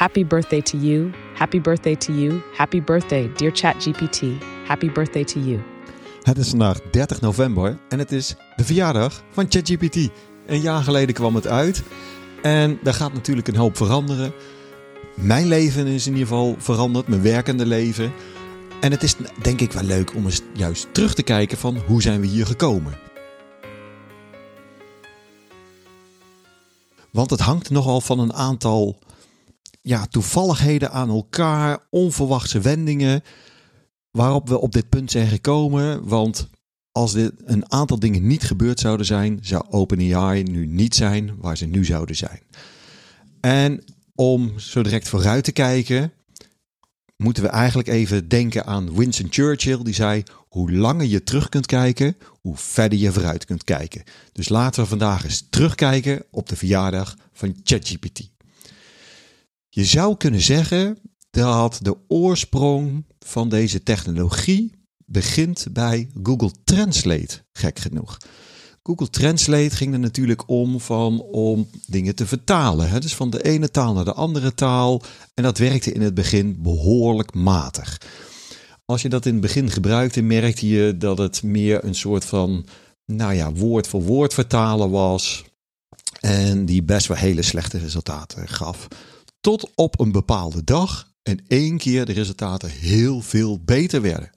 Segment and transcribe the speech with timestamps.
[0.00, 1.10] Happy birthday to you.
[1.34, 2.40] Happy birthday to you.
[2.56, 4.42] Happy birthday, dear ChatGPT.
[4.66, 5.60] Happy birthday to you.
[6.22, 10.08] Het is vandaag 30 november en het is de verjaardag van ChatGPT.
[10.46, 11.82] Een jaar geleden kwam het uit
[12.42, 14.32] en daar gaat natuurlijk een hoop veranderen.
[15.14, 18.12] Mijn leven is in ieder geval veranderd, mijn werkende leven.
[18.80, 22.02] En het is denk ik wel leuk om eens juist terug te kijken van hoe
[22.02, 22.98] zijn we hier gekomen.
[27.10, 28.98] Want het hangt nogal van een aantal
[29.80, 33.22] ja, toevalligheden aan elkaar, onverwachte wendingen,
[34.10, 36.08] waarop we op dit punt zijn gekomen.
[36.08, 36.48] Want
[36.92, 41.56] als dit een aantal dingen niet gebeurd zouden zijn, zou OpenAI nu niet zijn waar
[41.56, 42.40] ze nu zouden zijn.
[43.40, 46.12] En om zo direct vooruit te kijken,
[47.16, 49.82] moeten we eigenlijk even denken aan Winston Churchill.
[49.82, 54.02] Die zei: Hoe langer je terug kunt kijken, hoe verder je vooruit kunt kijken.
[54.32, 58.30] Dus laten we vandaag eens terugkijken op de verjaardag van ChatGPT.
[59.72, 60.98] Je zou kunnen zeggen
[61.30, 64.72] dat de oorsprong van deze technologie
[65.06, 68.16] begint bij Google Translate, gek genoeg.
[68.82, 72.88] Google Translate ging er natuurlijk om van om dingen te vertalen.
[72.88, 73.00] Hè?
[73.00, 75.02] Dus van de ene taal naar de andere taal.
[75.34, 78.00] En dat werkte in het begin behoorlijk matig.
[78.84, 82.66] Als je dat in het begin gebruikte, merkte je dat het meer een soort van,
[83.04, 85.44] nou ja, woord voor woord vertalen was.
[86.20, 88.88] En die best wel hele slechte resultaten gaf.
[89.40, 94.30] Tot op een bepaalde dag en één keer de resultaten heel veel beter werden.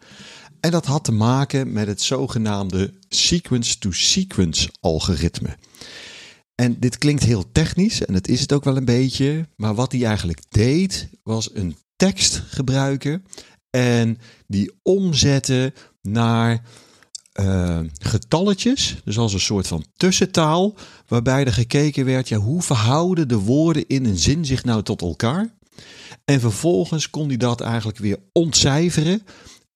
[0.59, 5.57] En dat had te maken met het zogenaamde sequence-to-sequence algoritme.
[6.55, 9.91] En dit klinkt heel technisch en het is het ook wel een beetje, maar wat
[9.91, 13.25] hij eigenlijk deed was een tekst gebruiken
[13.69, 16.61] en die omzetten naar
[17.39, 20.75] uh, getalletjes, dus als een soort van tussentaal,
[21.07, 25.01] waarbij er gekeken werd, ja, hoe verhouden de woorden in een zin zich nou tot
[25.01, 25.53] elkaar?
[26.25, 29.23] En vervolgens kon hij dat eigenlijk weer ontcijferen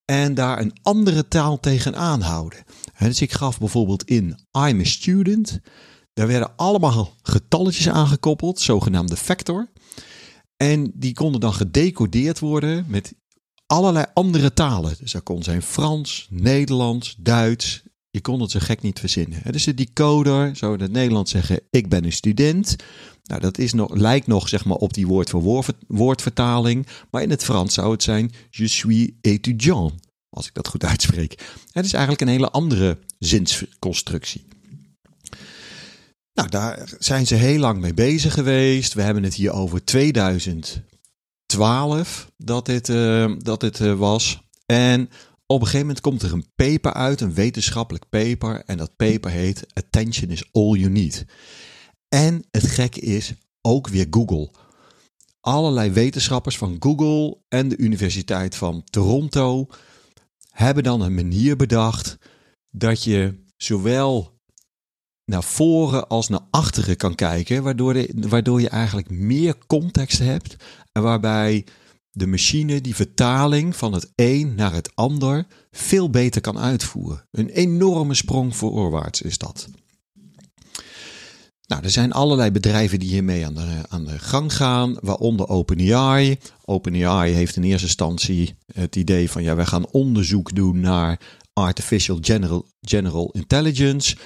[0.06, 2.64] en daar een andere taal tegenaan houden.
[3.00, 5.60] dus ik gaf bijvoorbeeld in I'm a student.
[6.14, 9.72] Daar werden allemaal getalletjes aangekoppeld, zogenaamde factor.
[10.58, 13.14] En die konden dan gedecodeerd worden met
[13.68, 14.96] allerlei andere talen.
[15.00, 17.84] Dus dat kon zijn Frans, Nederlands, Duits.
[18.10, 19.42] Je kon het zo gek niet verzinnen.
[19.52, 22.76] Dus de decoder zou in het Nederlands zeggen: Ik ben een student.
[23.24, 26.88] Nou, dat is nog, lijkt nog zeg maar, op die woord voor woordvertaling.
[27.12, 29.94] Maar in het Frans zou het zijn: Je suis étudiant.
[30.30, 31.42] Als ik dat goed uitspreek.
[31.72, 34.46] Het is eigenlijk een hele andere zinsconstructie.
[36.34, 38.94] Nou, daar zijn ze heel lang mee bezig geweest.
[38.94, 40.82] We hebben het hier over 2000
[41.48, 44.42] 12 dat dit, uh, dat dit uh, was.
[44.66, 45.10] En
[45.46, 48.64] op een gegeven moment komt er een paper uit, een wetenschappelijk paper.
[48.66, 51.26] En dat paper heet Attention is all you need.
[52.10, 54.52] En het gekke is ook weer Google.
[55.42, 59.68] Allerlei wetenschappers van Google en de Universiteit van Toronto
[60.50, 62.18] hebben dan een manier bedacht
[62.70, 64.38] dat je zowel
[65.26, 70.56] naar voren als naar achteren kan kijken, waardoor, de, waardoor je eigenlijk meer context hebt
[71.02, 71.66] waarbij
[72.12, 77.28] de machine die vertaling van het een naar het ander veel beter kan uitvoeren.
[77.32, 79.68] Een enorme sprong voorwaarts is dat.
[81.68, 86.38] Nou, er zijn allerlei bedrijven die hiermee aan de, aan de gang gaan, waaronder OpenAI.
[86.66, 91.20] OpenAI heeft in eerste instantie het idee van ja, we gaan onderzoek doen naar
[91.54, 94.18] artificial general, general intelligence.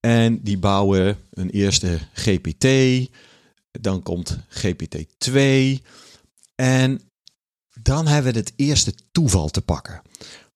[0.00, 2.64] En die bouwen een eerste GPT.
[3.80, 5.32] Dan komt GPT-2.
[6.54, 7.00] En
[7.82, 10.02] dan hebben we het eerste toeval te pakken.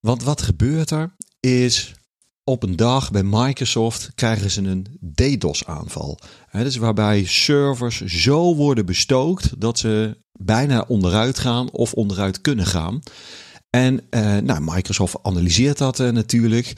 [0.00, 1.94] Want wat gebeurt er is
[2.44, 6.18] op een dag bij Microsoft krijgen ze een DDoS-aanval.
[6.52, 13.02] Dus waarbij servers zo worden bestookt dat ze bijna onderuit gaan of onderuit kunnen gaan.
[13.70, 16.72] En eh, nou, Microsoft analyseert dat uh, natuurlijk.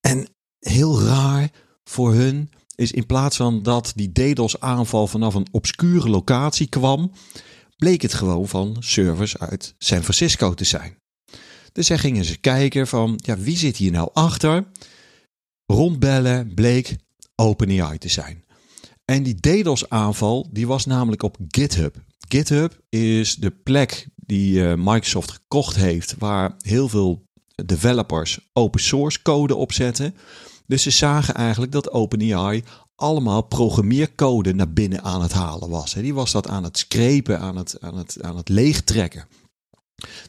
[0.00, 0.28] En
[0.58, 1.50] heel raar
[1.84, 2.50] voor hun
[2.80, 7.12] is in plaats van dat die DDoS-aanval vanaf een obscure locatie kwam,
[7.76, 10.96] bleek het gewoon van servers uit San Francisco te zijn.
[11.72, 14.66] Dus zij gingen ze kijken van, ja, wie zit hier nou achter?
[15.66, 16.96] Rondbellen bleek
[17.34, 18.44] OpenAI te zijn.
[19.04, 21.96] En die DDoS-aanval, die was namelijk op GitHub.
[22.28, 27.22] GitHub is de plek die eh, Microsoft gekocht heeft, waar heel veel
[27.64, 30.14] developers open source code opzetten.
[30.70, 32.64] Dus ze zagen eigenlijk dat OpenAI
[32.94, 35.92] allemaal programmeercode naar binnen aan het halen was.
[35.92, 39.26] Die was dat aan het screpen, aan het, aan het, aan het leegtrekken.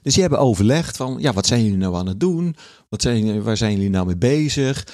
[0.01, 2.55] Dus die hebben overlegd van, ja, wat zijn jullie nou aan het doen?
[2.89, 4.87] Wat zijn, waar zijn jullie nou mee bezig?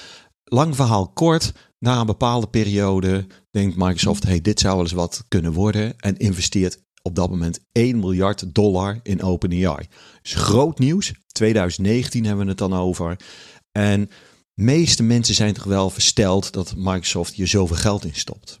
[0.44, 5.24] Lang verhaal kort, na een bepaalde periode denkt Microsoft, hey, dit zou wel eens wat
[5.28, 9.88] kunnen worden en investeert op dat moment 1 miljard dollar in OpenAI.
[10.22, 11.12] Dus groot nieuws.
[11.32, 13.16] 2019 hebben we het dan over.
[13.72, 14.10] En
[14.58, 18.60] meeste mensen zijn toch wel versteld dat Microsoft hier zoveel geld in stopt.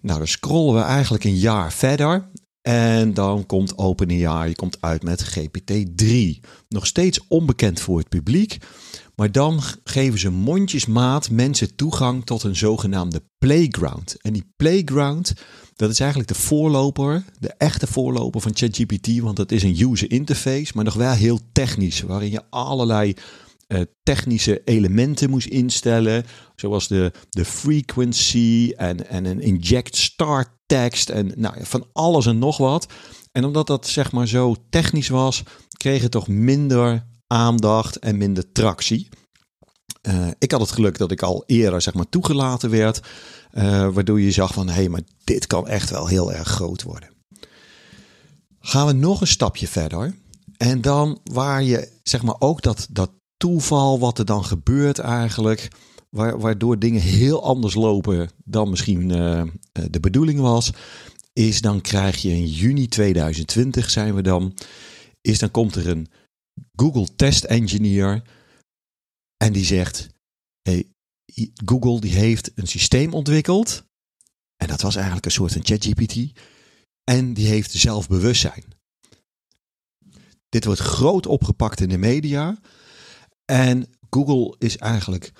[0.00, 2.30] Nou, dan scrollen we eigenlijk een jaar verder.
[2.62, 6.40] En dan komt OpenAI komt uit met GPT-3.
[6.68, 8.58] Nog steeds onbekend voor het publiek.
[9.14, 14.16] Maar dan geven ze mondjesmaat mensen toegang tot een zogenaamde playground.
[14.20, 15.32] En die playground,
[15.76, 19.18] dat is eigenlijk de voorloper, de echte voorloper van ChatGPT.
[19.18, 22.00] Want dat is een user interface, maar nog wel heel technisch.
[22.00, 23.14] Waarin je allerlei
[23.68, 26.24] uh, technische elementen moest instellen.
[26.56, 32.38] Zoals de, de frequency en, en een inject start tekst en nou, van alles en
[32.38, 32.86] nog wat.
[33.32, 35.42] En omdat dat zeg maar zo technisch was,
[35.76, 39.08] kreeg het toch minder aandacht en minder tractie.
[40.02, 43.00] Uh, ik had het geluk dat ik al eerder zeg maar toegelaten werd,
[43.52, 46.82] uh, waardoor je zag van hé, hey, maar dit kan echt wel heel erg groot
[46.82, 47.08] worden.
[48.60, 50.14] Gaan we nog een stapje verder
[50.56, 55.68] en dan waar je zeg maar ook dat, dat toeval wat er dan gebeurt eigenlijk,
[56.10, 59.42] waardoor dingen heel anders lopen dan misschien uh,
[59.90, 60.72] de bedoeling was,
[61.32, 64.54] is dan krijg je in juni 2020 zijn we dan,
[65.20, 66.08] is dan komt er een
[66.76, 68.22] Google Test Engineer
[69.36, 70.08] en die zegt,
[70.62, 70.84] hey,
[71.64, 73.82] Google die heeft een systeem ontwikkeld
[74.56, 76.40] en dat was eigenlijk een soort van ChatGPT
[77.04, 78.64] en die heeft zelfbewustzijn.
[80.48, 82.58] Dit wordt groot opgepakt in de media
[83.50, 85.32] en Google is eigenlijk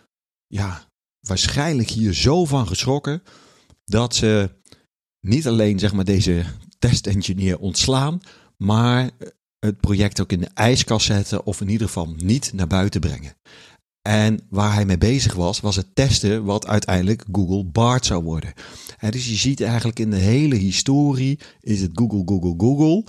[0.46, 0.88] ja,
[1.20, 3.22] waarschijnlijk hier zo van geschrokken
[3.84, 4.50] dat ze
[5.20, 6.44] niet alleen zeg maar, deze
[6.78, 8.20] testengineer ontslaan,
[8.56, 9.10] maar
[9.58, 13.37] het project ook in de ijskast zetten of in ieder geval niet naar buiten brengen.
[14.02, 18.52] En waar hij mee bezig was, was het testen wat uiteindelijk Google Bard zou worden.
[18.99, 23.04] En dus je ziet eigenlijk in de hele historie is het Google, Google, Google.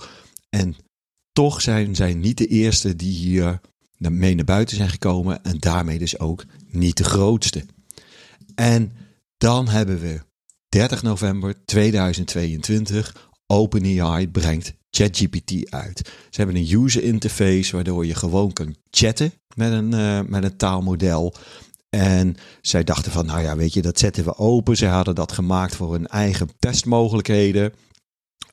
[0.48, 0.76] En
[1.32, 3.60] toch zijn zij niet de eerste die hier
[4.08, 7.64] mee naar buiten zijn gekomen en daarmee dus ook niet de grootste.
[8.54, 8.92] En
[9.38, 10.20] dan hebben we
[10.68, 16.00] 30 november 2022 OpenAI brengt ChatGPT uit.
[16.30, 20.56] Ze hebben een user interface waardoor je gewoon kan chatten met een, uh, met een
[20.56, 21.34] taalmodel.
[21.90, 24.76] En zij dachten van, nou ja, weet je, dat zetten we open.
[24.76, 27.72] Ze hadden dat gemaakt voor hun eigen testmogelijkheden.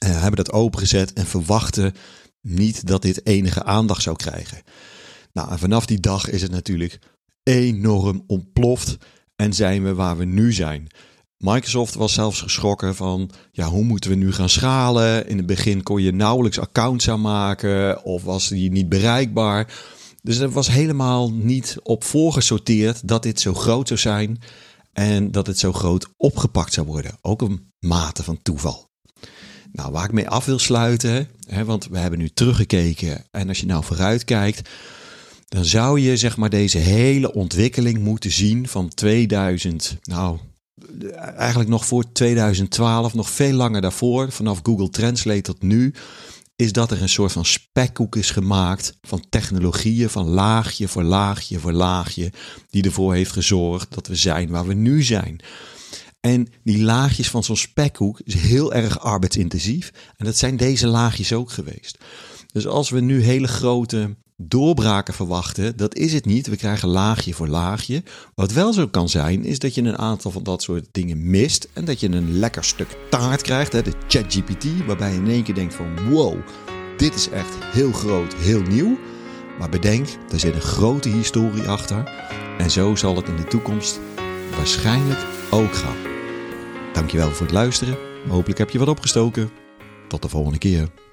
[0.06, 1.94] Uh, hebben dat opengezet en verwachten
[2.42, 4.62] niet dat dit enige aandacht zou krijgen.
[5.34, 7.00] Nou, en vanaf die dag is het natuurlijk
[7.44, 8.98] enorm ontploft
[9.36, 10.88] en zijn we waar we nu zijn.
[11.38, 15.28] Microsoft was zelfs geschrokken van, ja, hoe moeten we nu gaan schalen?
[15.28, 19.74] In het begin kon je nauwelijks accounts aanmaken of was die niet bereikbaar.
[20.24, 24.40] Dus er was helemaal niet op voorgesorteerd dat dit zo groot zou zijn
[24.94, 27.18] en dat het zo groot opgepakt zou worden.
[27.22, 28.90] Ook een mate van toeval.
[29.72, 33.60] Nou, waar ik mee af wil sluiten, hè, want we hebben nu teruggekeken en als
[33.60, 34.70] je nou vooruit kijkt,
[35.48, 40.38] dan zou je zeg maar deze hele ontwikkeling moeten zien van 2000, nou
[41.36, 45.94] eigenlijk nog voor 2012, nog veel langer daarvoor, vanaf Google Translate tot nu,
[46.56, 51.60] is dat er een soort van spekkoek is gemaakt van technologieën, van laagje voor laagje
[51.60, 52.32] voor laagje,
[52.70, 55.40] die ervoor heeft gezorgd dat we zijn waar we nu zijn.
[56.20, 59.92] En die laagjes van zo'n spekkoek is heel erg arbeidsintensief.
[60.18, 61.98] En dat zijn deze laagjes ook geweest.
[62.52, 66.48] Dus als we nu hele grote doorbraken verwachten, dat is het niet.
[66.48, 68.04] We krijgen laagje voor laagje.
[68.36, 71.68] Wat wel zo kan zijn, is dat je een aantal van dat soort dingen mist.
[71.74, 75.44] En dat je een lekker stuk taart krijgt, hè, de ChatGPT, waarbij je in één
[75.44, 76.38] keer denkt van wow,
[76.98, 78.98] dit is echt heel groot, heel nieuw.
[79.60, 82.12] Maar bedenk, er zit een grote historie achter.
[82.58, 84.00] En zo zal het in de toekomst
[84.56, 85.20] waarschijnlijk
[85.52, 85.98] ook gaan.
[86.94, 87.98] Dankjewel voor het luisteren.
[88.28, 89.50] Hopelijk heb je wat opgestoken.
[90.08, 91.07] Tot de volgende keer.